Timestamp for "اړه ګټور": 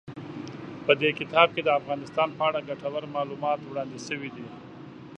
2.49-3.03